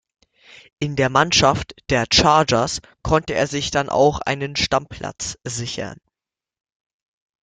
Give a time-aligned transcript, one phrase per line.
[0.79, 5.99] In der Mannschaft der Chargers konnte er sich dann auch einen Stammplatz sichern.